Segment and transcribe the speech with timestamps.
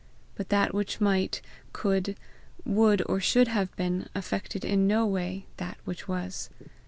[0.33, 1.43] But that which might,
[1.73, 2.17] could,
[2.65, 6.49] would, or should have been, affected in no way that which was.